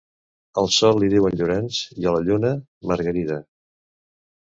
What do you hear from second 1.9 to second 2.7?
i a la Lluna...,